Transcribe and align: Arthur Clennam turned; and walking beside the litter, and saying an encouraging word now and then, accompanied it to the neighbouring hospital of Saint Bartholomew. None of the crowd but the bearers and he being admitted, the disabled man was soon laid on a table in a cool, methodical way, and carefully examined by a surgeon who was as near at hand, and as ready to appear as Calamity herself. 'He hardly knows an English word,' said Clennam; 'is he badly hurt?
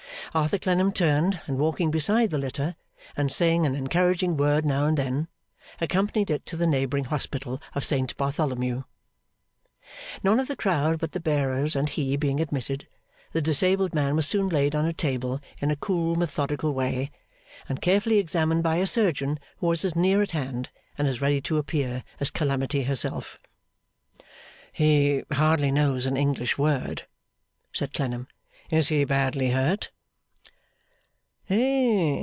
Arthur 0.33 0.59
Clennam 0.59 0.93
turned; 0.93 1.41
and 1.45 1.57
walking 1.57 1.91
beside 1.91 2.29
the 2.29 2.37
litter, 2.37 2.77
and 3.17 3.29
saying 3.29 3.65
an 3.65 3.75
encouraging 3.75 4.37
word 4.37 4.63
now 4.63 4.85
and 4.85 4.97
then, 4.97 5.27
accompanied 5.81 6.29
it 6.31 6.45
to 6.45 6.55
the 6.55 6.65
neighbouring 6.65 7.03
hospital 7.03 7.61
of 7.75 7.83
Saint 7.83 8.15
Bartholomew. 8.15 8.83
None 10.23 10.39
of 10.39 10.47
the 10.47 10.55
crowd 10.55 10.99
but 10.99 11.11
the 11.11 11.19
bearers 11.19 11.75
and 11.75 11.89
he 11.89 12.15
being 12.15 12.39
admitted, 12.39 12.87
the 13.33 13.41
disabled 13.41 13.93
man 13.93 14.15
was 14.15 14.25
soon 14.25 14.47
laid 14.47 14.73
on 14.73 14.85
a 14.85 14.93
table 14.93 15.41
in 15.59 15.69
a 15.69 15.75
cool, 15.75 16.15
methodical 16.15 16.73
way, 16.73 17.11
and 17.67 17.81
carefully 17.81 18.17
examined 18.17 18.63
by 18.63 18.77
a 18.77 18.87
surgeon 18.87 19.37
who 19.57 19.67
was 19.67 19.83
as 19.83 19.97
near 19.97 20.21
at 20.21 20.31
hand, 20.31 20.69
and 20.97 21.09
as 21.09 21.19
ready 21.19 21.41
to 21.41 21.57
appear 21.57 22.05
as 22.21 22.31
Calamity 22.31 22.83
herself. 22.83 23.37
'He 24.71 25.23
hardly 25.33 25.71
knows 25.73 26.05
an 26.05 26.15
English 26.15 26.57
word,' 26.57 27.05
said 27.73 27.91
Clennam; 27.91 28.29
'is 28.69 28.87
he 28.87 29.03
badly 29.03 29.49
hurt? 29.51 29.91